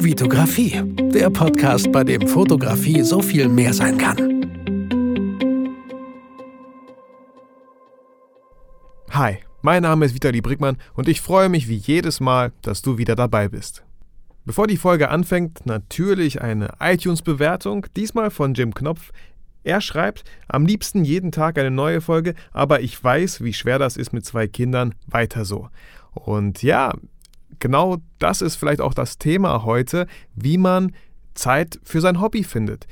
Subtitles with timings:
[0.00, 0.80] Vitografie,
[1.12, 4.16] der Podcast, bei dem Fotografie so viel mehr sein kann.
[9.10, 12.96] Hi, mein Name ist Vitali Brickmann und ich freue mich wie jedes Mal, dass du
[12.96, 13.82] wieder dabei bist.
[14.44, 19.10] Bevor die Folge anfängt, natürlich eine iTunes-Bewertung, diesmal von Jim Knopf.
[19.64, 23.96] Er schreibt, am liebsten jeden Tag eine neue Folge, aber ich weiß, wie schwer das
[23.96, 25.68] ist mit zwei Kindern, weiter so.
[26.14, 26.92] Und ja,
[27.60, 30.94] genau das ist vielleicht auch das Thema heute, wie man
[31.34, 32.86] Zeit für sein Hobby findet.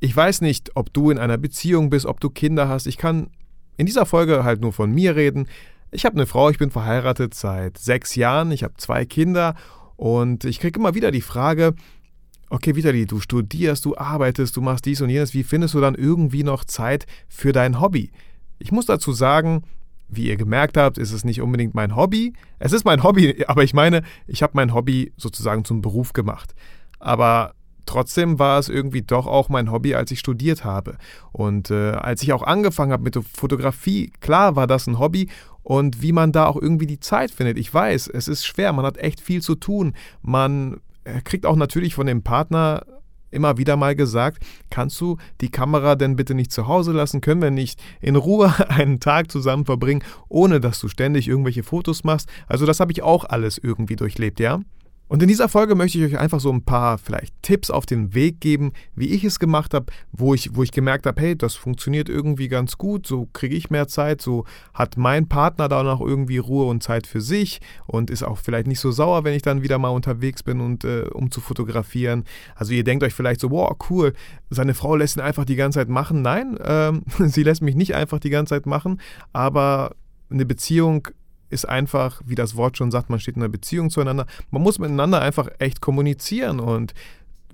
[0.00, 2.86] Ich weiß nicht, ob du in einer Beziehung bist, ob du Kinder hast.
[2.86, 3.30] Ich kann
[3.76, 5.48] in dieser Folge halt nur von mir reden.
[5.90, 9.54] Ich habe eine Frau, ich bin verheiratet seit sechs Jahren, ich habe zwei Kinder
[9.96, 11.74] und ich kriege immer wieder die Frage,
[12.50, 15.94] okay, Vitali, du studierst, du arbeitest, du machst dies und jenes, wie findest du dann
[15.94, 18.10] irgendwie noch Zeit für dein Hobby?
[18.58, 19.64] Ich muss dazu sagen,
[20.08, 22.32] wie ihr gemerkt habt, ist es nicht unbedingt mein Hobby.
[22.58, 26.54] Es ist mein Hobby, aber ich meine, ich habe mein Hobby sozusagen zum Beruf gemacht.
[26.98, 27.54] Aber
[27.86, 30.96] trotzdem war es irgendwie doch auch mein Hobby, als ich studiert habe.
[31.32, 35.28] Und äh, als ich auch angefangen habe mit der Fotografie, klar war das ein Hobby.
[35.62, 37.58] Und wie man da auch irgendwie die Zeit findet.
[37.58, 39.94] Ich weiß, es ist schwer, man hat echt viel zu tun.
[40.22, 42.84] Man äh, kriegt auch natürlich von dem Partner
[43.30, 47.20] immer wieder mal gesagt, kannst du die Kamera denn bitte nicht zu Hause lassen?
[47.20, 52.04] Können wir nicht in Ruhe einen Tag zusammen verbringen, ohne dass du ständig irgendwelche Fotos
[52.04, 52.28] machst?
[52.46, 54.60] Also das habe ich auch alles irgendwie durchlebt, ja?
[55.08, 58.14] Und in dieser Folge möchte ich euch einfach so ein paar vielleicht Tipps auf den
[58.14, 61.54] Weg geben, wie ich es gemacht habe, wo ich, wo ich gemerkt habe, hey, das
[61.54, 64.44] funktioniert irgendwie ganz gut, so kriege ich mehr Zeit, so
[64.74, 68.66] hat mein Partner da noch irgendwie Ruhe und Zeit für sich und ist auch vielleicht
[68.66, 72.24] nicht so sauer, wenn ich dann wieder mal unterwegs bin und äh, um zu fotografieren.
[72.56, 74.12] Also ihr denkt euch vielleicht so, wow, cool,
[74.50, 76.22] seine Frau lässt ihn einfach die ganze Zeit machen.
[76.22, 79.00] Nein, ähm, sie lässt mich nicht einfach die ganze Zeit machen,
[79.32, 79.94] aber
[80.30, 81.08] eine Beziehung
[81.50, 84.26] ist einfach, wie das Wort schon sagt, man steht in einer Beziehung zueinander.
[84.50, 86.60] Man muss miteinander einfach echt kommunizieren.
[86.60, 86.94] Und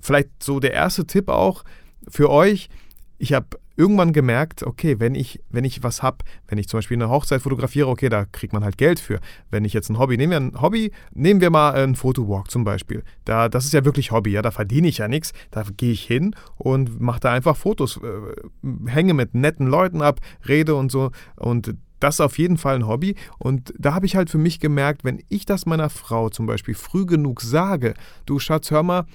[0.01, 1.63] vielleicht so der erste Tipp auch
[2.07, 2.69] für euch.
[3.17, 6.17] Ich habe irgendwann gemerkt, okay, wenn ich, wenn ich was habe,
[6.47, 9.19] wenn ich zum Beispiel eine Hochzeit fotografiere, okay, da kriegt man halt Geld für.
[9.49, 12.63] Wenn ich jetzt ein Hobby, nehmen wir ein Hobby, nehmen wir mal einen Fotowalk zum
[12.63, 13.03] Beispiel.
[13.25, 15.31] Da, das ist ja wirklich Hobby, ja, da verdiene ich ja nichts.
[15.51, 20.19] Da gehe ich hin und mache da einfach Fotos, äh, hänge mit netten Leuten ab,
[20.47, 21.11] rede und so.
[21.35, 23.15] Und das ist auf jeden Fall ein Hobby.
[23.39, 26.75] Und da habe ich halt für mich gemerkt, wenn ich das meiner Frau zum Beispiel
[26.75, 27.93] früh genug sage,
[28.25, 29.05] du Schatz, hör mal,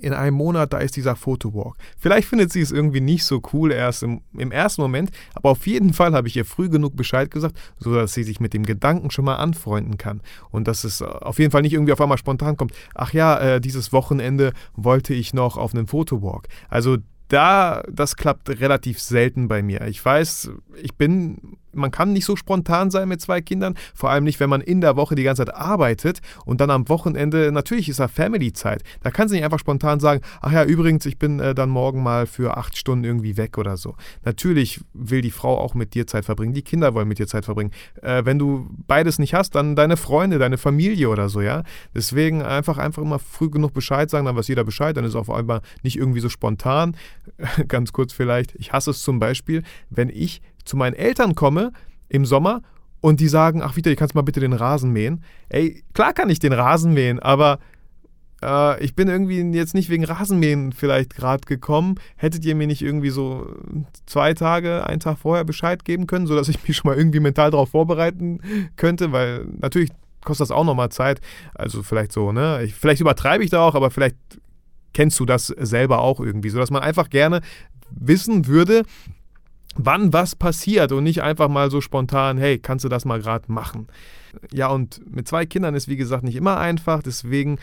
[0.00, 1.76] in einem Monat, da ist dieser Fotowalk.
[1.98, 5.66] Vielleicht findet sie es irgendwie nicht so cool erst im, im, ersten Moment, aber auf
[5.66, 9.10] jeden Fall habe ich ihr früh genug Bescheid gesagt, sodass sie sich mit dem Gedanken
[9.10, 10.22] schon mal anfreunden kann.
[10.50, 13.60] Und dass es auf jeden Fall nicht irgendwie auf einmal spontan kommt, ach ja, äh,
[13.60, 16.48] dieses Wochenende wollte ich noch auf einen Fotowalk.
[16.68, 16.98] Also
[17.28, 19.82] da, das klappt relativ selten bei mir.
[19.86, 20.50] Ich weiß,
[20.82, 24.50] ich bin man kann nicht so spontan sein mit zwei Kindern, vor allem nicht, wenn
[24.50, 28.08] man in der Woche die ganze Zeit arbeitet und dann am Wochenende, natürlich ist da
[28.08, 28.82] Family-Zeit.
[29.02, 32.02] Da kann sie nicht einfach spontan sagen, ach ja, übrigens, ich bin äh, dann morgen
[32.02, 33.94] mal für acht Stunden irgendwie weg oder so.
[34.24, 37.44] Natürlich will die Frau auch mit dir Zeit verbringen, die Kinder wollen mit dir Zeit
[37.44, 37.70] verbringen.
[38.02, 41.62] Äh, wenn du beides nicht hast, dann deine Freunde, deine Familie oder so, ja.
[41.94, 45.30] Deswegen einfach, einfach immer früh genug Bescheid sagen, dann weiß jeder Bescheid, dann ist auf
[45.30, 46.96] einmal nicht irgendwie so spontan.
[47.68, 51.72] Ganz kurz vielleicht, ich hasse es zum Beispiel, wenn ich zu meinen Eltern komme
[52.08, 52.62] im Sommer
[53.00, 55.22] und die sagen, ach Vita, kannst du mal bitte den Rasen mähen.
[55.48, 57.58] Ey, klar kann ich den Rasen mähen, aber
[58.42, 61.96] äh, ich bin irgendwie jetzt nicht wegen Rasenmähen vielleicht gerade gekommen.
[62.16, 63.54] Hättet ihr mir nicht irgendwie so
[64.06, 67.50] zwei Tage, einen Tag vorher Bescheid geben können, sodass ich mich schon mal irgendwie mental
[67.50, 68.40] darauf vorbereiten
[68.76, 69.90] könnte, weil natürlich
[70.24, 71.20] kostet das auch nochmal Zeit.
[71.54, 72.62] Also vielleicht so, ne?
[72.64, 74.16] Ich, vielleicht übertreibe ich da auch, aber vielleicht
[74.92, 77.40] kennst du das selber auch irgendwie, sodass man einfach gerne
[77.90, 78.84] wissen würde,
[79.76, 83.50] wann was passiert und nicht einfach mal so spontan, hey, kannst du das mal gerade
[83.50, 83.86] machen?
[84.52, 87.58] Ja, und mit zwei Kindern ist wie gesagt nicht immer einfach, deswegen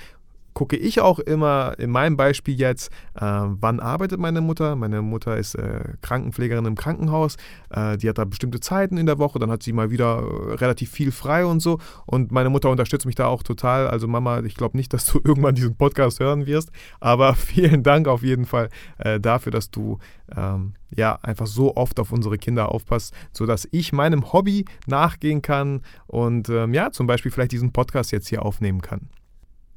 [0.58, 4.76] gucke ich auch immer in meinem Beispiel jetzt, äh, wann arbeitet meine Mutter.
[4.76, 7.36] Meine Mutter ist äh, Krankenpflegerin im Krankenhaus.
[7.70, 9.38] Äh, die hat da bestimmte Zeiten in der Woche.
[9.38, 11.78] Dann hat sie mal wieder äh, relativ viel frei und so.
[12.08, 13.88] Und meine Mutter unterstützt mich da auch total.
[13.88, 16.72] Also Mama, ich glaube nicht, dass du irgendwann diesen Podcast hören wirst.
[17.00, 20.00] Aber vielen Dank auf jeden Fall äh, dafür, dass du
[20.36, 25.82] ähm, ja einfach so oft auf unsere Kinder aufpasst, sodass ich meinem Hobby nachgehen kann
[26.08, 29.08] und ähm, ja, zum Beispiel vielleicht diesen Podcast jetzt hier aufnehmen kann.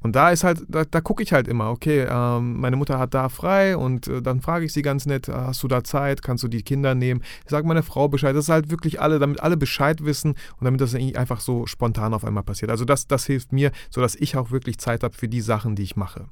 [0.01, 3.13] Und da ist halt, da, da gucke ich halt immer, okay, ähm, meine Mutter hat
[3.13, 6.23] da frei und äh, dann frage ich sie ganz nett, äh, hast du da Zeit,
[6.23, 7.21] kannst du die Kinder nehmen?
[7.43, 10.65] Ich sage meiner Frau Bescheid, das ist halt wirklich alle, damit alle Bescheid wissen und
[10.65, 12.71] damit das einfach so spontan auf einmal passiert.
[12.71, 15.83] Also das, das hilft mir, sodass ich auch wirklich Zeit habe für die Sachen, die
[15.83, 16.25] ich mache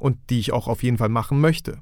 [0.00, 1.78] und die ich auch auf jeden Fall machen möchte.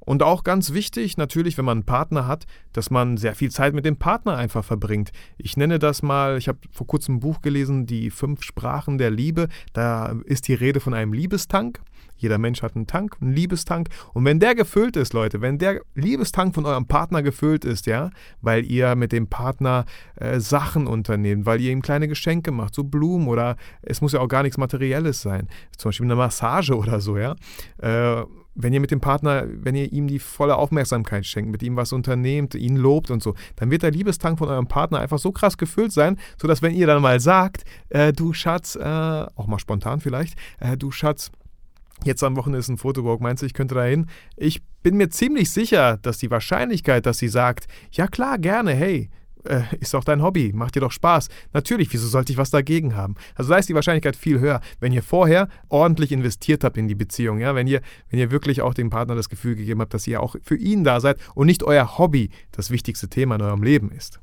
[0.00, 3.74] Und auch ganz wichtig natürlich, wenn man einen Partner hat, dass man sehr viel Zeit
[3.74, 5.12] mit dem Partner einfach verbringt.
[5.38, 9.10] Ich nenne das mal, ich habe vor kurzem ein Buch gelesen, die fünf Sprachen der
[9.10, 9.48] Liebe.
[9.72, 11.80] Da ist die Rede von einem Liebestank.
[12.16, 13.88] Jeder Mensch hat einen Tank, einen Liebestank.
[14.12, 18.10] Und wenn der gefüllt ist, Leute, wenn der Liebestank von eurem Partner gefüllt ist, ja,
[18.42, 19.86] weil ihr mit dem Partner
[20.16, 24.20] äh, Sachen unternehmt, weil ihr ihm kleine Geschenke macht, so Blumen oder es muss ja
[24.20, 25.48] auch gar nichts Materielles sein,
[25.78, 27.36] zum Beispiel eine Massage oder so, ja.
[27.78, 28.24] Äh,
[28.62, 31.92] wenn ihr mit dem Partner, wenn ihr ihm die volle Aufmerksamkeit schenkt, mit ihm was
[31.92, 35.56] unternehmt, ihn lobt und so, dann wird der Liebestank von eurem Partner einfach so krass
[35.56, 40.00] gefüllt sein, sodass wenn ihr dann mal sagt, äh, du Schatz, äh, auch mal spontan
[40.00, 41.30] vielleicht, äh, du Schatz,
[42.02, 43.20] Jetzt am Wochenende ist ein Fotowalk.
[43.20, 44.06] Meinst du, ich könnte da hin?
[44.36, 49.10] Ich bin mir ziemlich sicher, dass die Wahrscheinlichkeit, dass sie sagt, ja klar, gerne, hey,
[49.44, 51.28] äh, ist doch dein Hobby, macht dir doch Spaß.
[51.52, 53.14] Natürlich, wieso sollte ich was dagegen haben?
[53.34, 56.94] Also da ist die Wahrscheinlichkeit viel höher, wenn ihr vorher ordentlich investiert habt in die
[56.94, 60.06] Beziehung, ja, wenn ihr, wenn ihr wirklich auch dem Partner das Gefühl gegeben habt, dass
[60.06, 63.62] ihr auch für ihn da seid und nicht euer Hobby das wichtigste Thema in eurem
[63.62, 64.20] Leben ist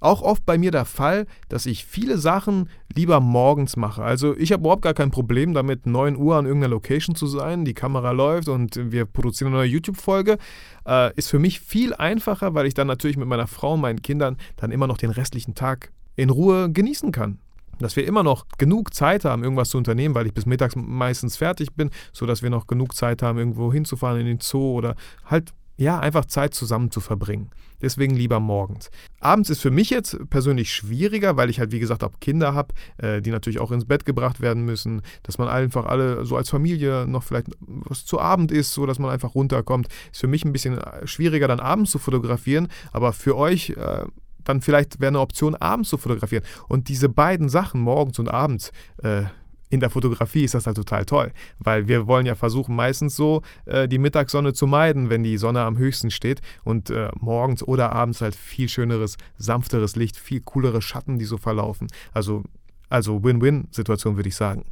[0.00, 4.02] auch oft bei mir der Fall, dass ich viele Sachen lieber morgens mache.
[4.02, 7.64] Also ich habe überhaupt gar kein Problem damit, 9 Uhr an irgendeiner Location zu sein,
[7.64, 10.38] die Kamera läuft und wir produzieren eine neue YouTube-Folge.
[10.86, 14.02] Äh, ist für mich viel einfacher, weil ich dann natürlich mit meiner Frau und meinen
[14.02, 17.38] Kindern dann immer noch den restlichen Tag in Ruhe genießen kann
[17.80, 21.36] dass wir immer noch genug Zeit haben, irgendwas zu unternehmen, weil ich bis mittags meistens
[21.36, 25.52] fertig bin, sodass wir noch genug Zeit haben, irgendwo hinzufahren in den Zoo oder halt
[25.78, 27.50] ja, einfach Zeit zusammen zu verbringen.
[27.80, 28.90] Deswegen lieber morgens.
[29.20, 32.74] Abends ist für mich jetzt persönlich schwieriger, weil ich halt, wie gesagt, auch Kinder habe,
[32.98, 36.50] äh, die natürlich auch ins Bett gebracht werden müssen, dass man einfach alle so als
[36.50, 39.86] Familie noch vielleicht was zu Abend isst, so dass man einfach runterkommt.
[40.10, 43.70] Ist für mich ein bisschen schwieriger, dann abends zu fotografieren, aber für euch.
[43.70, 44.06] Äh,
[44.44, 46.42] dann vielleicht wäre eine Option, abends zu fotografieren.
[46.68, 48.72] Und diese beiden Sachen, morgens und abends,
[49.02, 49.24] äh,
[49.70, 53.42] in der Fotografie ist das halt total toll, weil wir wollen ja versuchen, meistens so
[53.66, 57.92] äh, die Mittagssonne zu meiden, wenn die Sonne am höchsten steht und äh, morgens oder
[57.92, 61.88] abends halt viel schöneres, sanfteres Licht, viel coolere Schatten, die so verlaufen.
[62.12, 62.44] Also,
[62.88, 64.64] also Win-Win-Situation würde ich sagen.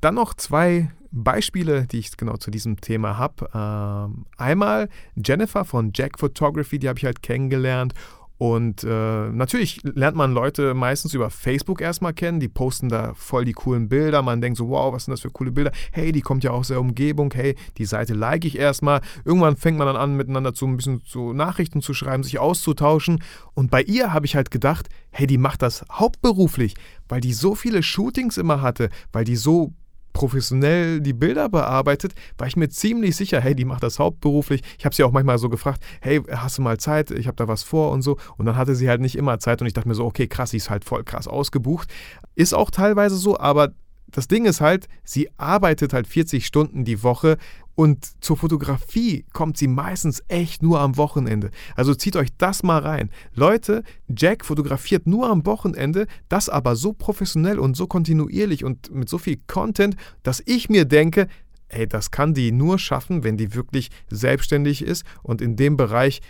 [0.00, 3.48] Dann noch zwei Beispiele, die ich genau zu diesem Thema habe.
[3.54, 7.94] Ähm, einmal Jennifer von Jack Photography, die habe ich halt kennengelernt
[8.38, 13.46] und äh, natürlich lernt man Leute meistens über Facebook erstmal kennen, die posten da voll
[13.46, 14.20] die coolen Bilder.
[14.20, 15.72] Man denkt so, wow, was sind das für coole Bilder?
[15.90, 19.00] Hey, die kommt ja aus der Umgebung, hey, die Seite like ich erstmal.
[19.24, 23.22] Irgendwann fängt man dann an, miteinander zu ein bisschen so Nachrichten zu schreiben, sich auszutauschen.
[23.54, 26.74] Und bei ihr habe ich halt gedacht, hey, die macht das hauptberuflich,
[27.08, 29.72] weil die so viele Shootings immer hatte, weil die so
[30.16, 34.62] professionell die Bilder bearbeitet, war ich mir ziemlich sicher, hey, die macht das hauptberuflich.
[34.78, 37.10] Ich habe sie auch manchmal so gefragt, hey, hast du mal Zeit?
[37.10, 38.16] Ich habe da was vor und so.
[38.36, 40.50] Und dann hatte sie halt nicht immer Zeit und ich dachte mir so, okay, krass,
[40.50, 41.92] sie ist halt voll krass ausgebucht.
[42.34, 43.72] Ist auch teilweise so, aber
[44.08, 47.36] das Ding ist halt, sie arbeitet halt 40 Stunden die Woche
[47.76, 51.50] und zur Fotografie kommt sie meistens echt nur am Wochenende.
[51.76, 53.10] Also zieht euch das mal rein.
[53.34, 59.08] Leute, Jack fotografiert nur am Wochenende, das aber so professionell und so kontinuierlich und mit
[59.08, 61.28] so viel Content, dass ich mir denke,
[61.68, 66.22] ey, das kann die nur schaffen, wenn die wirklich selbstständig ist und in dem Bereich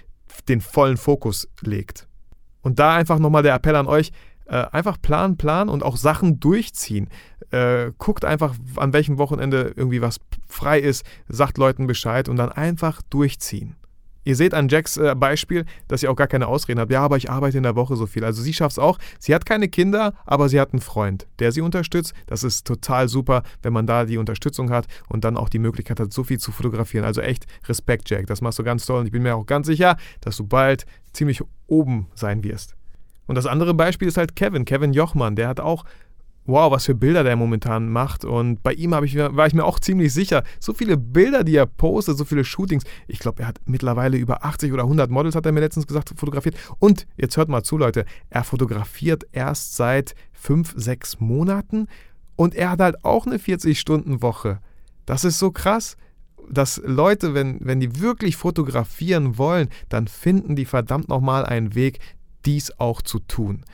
[0.49, 2.09] den vollen Fokus legt.
[2.61, 4.11] Und da einfach nochmal der Appell an euch,
[4.47, 7.09] äh, einfach planen, planen und auch Sachen durchziehen.
[7.51, 12.51] Äh, guckt einfach, an welchem Wochenende irgendwie was frei ist, sagt Leuten Bescheid und dann
[12.51, 13.77] einfach durchziehen.
[14.27, 16.91] Ihr seht an Jacks äh, Beispiel, dass sie auch gar keine Ausreden hat.
[16.91, 18.25] Ja, aber ich arbeite in der Woche so viel.
[18.25, 18.99] Also sie schafft es auch.
[19.21, 22.13] Sie hat keine Kinder, aber sie hat einen Freund, der sie unterstützt.
[22.27, 26.01] Das ist total super, wenn man da die Unterstützung hat und dann auch die Möglichkeit
[26.01, 27.05] hat, so viel zu fotografieren.
[27.05, 28.27] Also echt Respekt, Jack.
[28.27, 30.87] Das machst du ganz toll und ich bin mir auch ganz sicher, dass du bald
[31.13, 32.75] ziemlich oben sein wirst.
[33.29, 35.85] Und das andere Beispiel ist halt Kevin, Kevin Jochmann, der hat auch
[36.47, 38.25] wow, was für Bilder der momentan macht.
[38.25, 41.67] Und bei ihm ich, war ich mir auch ziemlich sicher, so viele Bilder, die er
[41.67, 42.85] postet, so viele Shootings.
[43.07, 46.13] Ich glaube, er hat mittlerweile über 80 oder 100 Models, hat er mir letztens gesagt,
[46.17, 46.57] fotografiert.
[46.79, 51.89] Und jetzt hört mal zu, Leute, er fotografiert erst seit fünf, sechs Monaten
[52.37, 54.61] und er hat halt auch eine 40-Stunden-Woche.
[55.07, 55.97] Das ist so krass
[56.49, 61.99] dass Leute, wenn, wenn die wirklich fotografieren wollen, dann finden die verdammt nochmal einen Weg,
[62.45, 63.65] dies auch zu tun.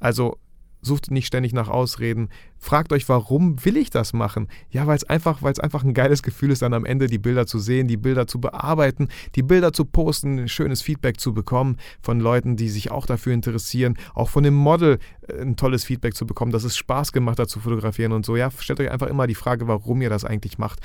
[0.00, 0.38] Also
[0.82, 2.28] sucht nicht ständig nach Ausreden.
[2.58, 4.48] Fragt euch, warum will ich das machen?
[4.70, 7.58] Ja, weil es einfach, einfach ein geiles Gefühl ist, dann am Ende die Bilder zu
[7.58, 12.56] sehen, die Bilder zu bearbeiten, die Bilder zu posten, schönes Feedback zu bekommen von Leuten,
[12.56, 16.52] die sich auch dafür interessieren, auch von dem Model äh, ein tolles Feedback zu bekommen,
[16.52, 18.36] dass es Spaß gemacht hat zu fotografieren und so.
[18.36, 20.80] Ja, stellt euch einfach immer die Frage, warum ihr das eigentlich macht.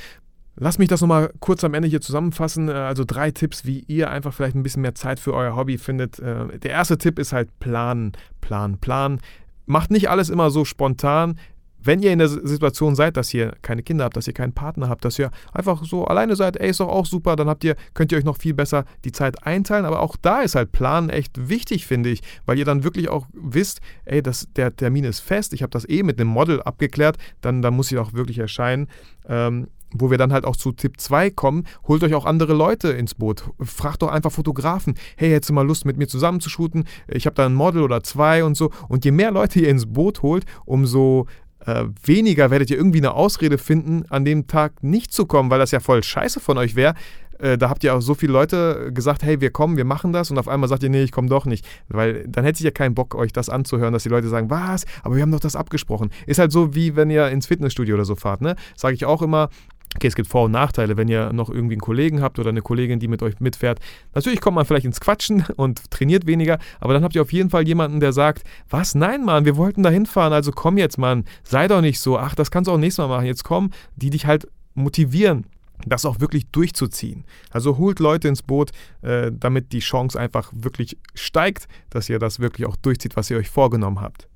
[0.57, 2.69] Lass mich das nochmal kurz am Ende hier zusammenfassen.
[2.69, 5.77] Äh, also drei Tipps, wie ihr einfach vielleicht ein bisschen mehr Zeit für euer Hobby
[5.77, 6.19] findet.
[6.19, 9.19] Äh, der erste Tipp ist halt planen, planen, planen.
[9.65, 11.38] Macht nicht alles immer so spontan.
[11.86, 14.89] wenn ihr in der Situation seid, dass ihr keine Kinder habt, dass ihr keinen Partner
[14.89, 17.75] habt, dass ihr einfach so alleine seid, ey, ist doch auch super, dann habt ihr,
[17.93, 19.86] könnt ihr euch noch viel besser die Zeit einteilen.
[19.86, 23.27] Aber auch da ist halt Planen echt wichtig, finde ich, weil ihr dann wirklich auch
[23.34, 27.17] wisst, ey, das, der Termin ist fest, ich habe das eh mit einem Model abgeklärt,
[27.41, 28.88] dann, dann muss ich auch wirklich erscheinen.
[29.27, 32.89] Ähm, wo wir dann halt auch zu Tipp 2 kommen, holt euch auch andere Leute
[32.89, 33.43] ins Boot.
[33.59, 36.85] Fragt doch einfach Fotografen, hey, hättest du mal Lust mit mir zusammen zu shooten?
[37.07, 38.71] Ich habe da ein Model oder zwei und so.
[38.87, 41.27] Und je mehr Leute ihr ins Boot holt, umso
[41.65, 45.59] äh, weniger werdet ihr irgendwie eine Ausrede finden, an dem Tag nicht zu kommen, weil
[45.59, 46.93] das ja voll scheiße von euch wäre.
[47.39, 50.31] Äh, da habt ihr auch so viele Leute gesagt, hey, wir kommen, wir machen das
[50.31, 51.65] und auf einmal sagt ihr, nee, ich komme doch nicht.
[51.89, 54.85] Weil dann hätte ich ja keinen Bock, euch das anzuhören, dass die Leute sagen, was?
[55.03, 56.11] Aber wir haben doch das abgesprochen.
[56.27, 58.55] Ist halt so, wie wenn ihr ins Fitnessstudio oder so fahrt, ne?
[58.75, 59.49] Sage ich auch immer,
[59.96, 62.62] Okay, es gibt Vor- und Nachteile, wenn ihr noch irgendwie einen Kollegen habt oder eine
[62.62, 63.80] Kollegin, die mit euch mitfährt.
[64.13, 67.50] Natürlich kommt man vielleicht ins Quatschen und trainiert weniger, aber dann habt ihr auf jeden
[67.50, 71.24] Fall jemanden, der sagt, was, nein, Mann, wir wollten da hinfahren, also komm jetzt, Mann,
[71.44, 74.10] sei doch nicht so, ach, das kannst du auch nächstes Mal machen, jetzt komm, die
[74.10, 75.46] dich halt motivieren,
[75.86, 77.24] das auch wirklich durchzuziehen.
[77.50, 82.39] Also holt Leute ins Boot, äh, damit die Chance einfach wirklich steigt, dass ihr das
[82.39, 84.27] wirklich auch durchzieht, was ihr euch vorgenommen habt.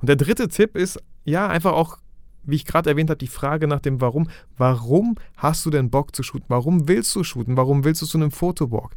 [0.00, 1.98] Und der dritte Tipp ist, ja, einfach auch
[2.48, 4.28] wie ich gerade erwähnt habe, die Frage nach dem Warum.
[4.56, 6.46] Warum hast du denn Bock zu shooten?
[6.48, 7.56] Warum willst du shooten?
[7.56, 8.92] Warum willst du zu einem Fotowalk?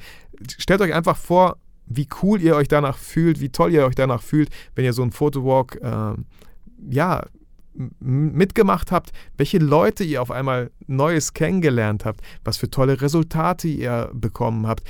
[0.57, 4.21] Stellt euch einfach vor, wie cool ihr euch danach fühlt, wie toll ihr euch danach
[4.21, 6.13] fühlt, wenn ihr so einen Fotowalk, äh,
[6.89, 7.25] ja,
[7.99, 14.09] mitgemacht habt, welche Leute ihr auf einmal Neues kennengelernt habt, was für tolle Resultate ihr
[14.13, 14.83] bekommen habt.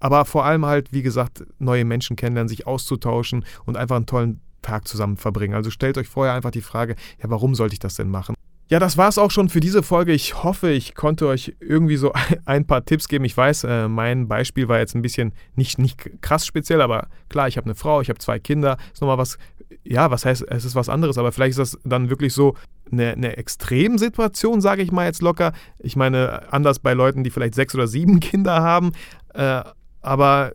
[0.00, 4.40] Aber vor allem halt, wie gesagt, neue Menschen kennenlernen, sich auszutauschen und einfach einen tollen
[4.66, 5.54] Tag zusammen verbringen.
[5.54, 8.34] Also stellt euch vorher einfach die Frage, ja, warum sollte ich das denn machen?
[8.68, 10.12] Ja, das war es auch schon für diese Folge.
[10.12, 12.12] Ich hoffe, ich konnte euch irgendwie so
[12.44, 13.24] ein paar Tipps geben.
[13.24, 17.46] Ich weiß, äh, mein Beispiel war jetzt ein bisschen nicht, nicht krass speziell, aber klar,
[17.46, 18.76] ich habe eine Frau, ich habe zwei Kinder.
[18.92, 19.38] Ist nochmal was,
[19.84, 22.56] ja, was heißt, es ist was anderes, aber vielleicht ist das dann wirklich so
[22.90, 25.52] eine, eine Extremsituation, sage ich mal jetzt locker.
[25.78, 28.92] Ich meine, anders bei Leuten, die vielleicht sechs oder sieben Kinder haben.
[29.32, 29.62] Äh,
[30.02, 30.54] aber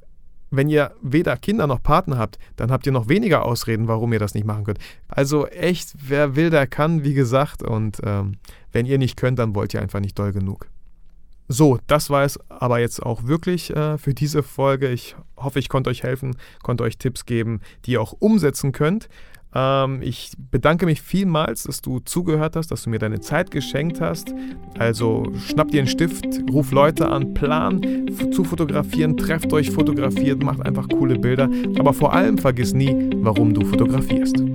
[0.51, 4.19] wenn ihr weder Kinder noch Partner habt, dann habt ihr noch weniger Ausreden, warum ihr
[4.19, 4.79] das nicht machen könnt.
[5.07, 7.63] Also echt, wer will, der kann, wie gesagt.
[7.63, 8.37] Und ähm,
[8.71, 10.67] wenn ihr nicht könnt, dann wollt ihr einfach nicht doll genug.
[11.47, 14.89] So, das war es aber jetzt auch wirklich äh, für diese Folge.
[14.89, 19.09] Ich hoffe, ich konnte euch helfen, konnte euch Tipps geben, die ihr auch umsetzen könnt.
[19.53, 24.01] Ähm, ich bedanke mich vielmals, dass du zugehört hast, dass du mir deine Zeit geschenkt
[24.01, 24.33] hast.
[24.77, 27.81] Also schnapp dir einen Stift, ruf Leute an, plan
[28.31, 31.49] zu fotografieren, trefft euch, fotografiert, macht einfach coole Bilder.
[31.77, 34.50] Aber vor allem vergiss nie, warum du fotografierst.